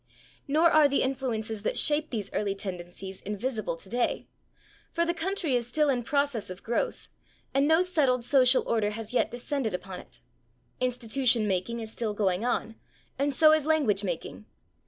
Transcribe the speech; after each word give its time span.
Nor 0.47 0.71
are 0.71 0.87
the 0.87 1.03
influences 1.03 1.61
that 1.61 1.77
shaped 1.77 2.09
these 2.09 2.33
early 2.33 2.55
tendencies 2.55 3.21
invisible 3.21 3.75
today, 3.75 4.25
for 4.91 5.05
the 5.05 5.13
country 5.13 5.55
is 5.55 5.67
still 5.67 5.89
in 5.89 6.01
process 6.01 6.49
of 6.49 6.63
growth, 6.63 7.07
and 7.53 7.67
no 7.67 7.83
settled 7.83 8.23
social 8.23 8.63
order 8.67 8.89
has 8.89 9.13
yet 9.13 9.29
descended 9.29 9.75
upon 9.75 9.99
it. 9.99 10.19
Institution 10.79 11.47
making 11.47 11.79
is 11.79 11.91
still 11.91 12.15
going 12.15 12.43
on, 12.43 12.77
and 13.19 13.31
so 13.31 13.51
is 13.53 13.67
language 13.67 14.03
making. 14.03 14.45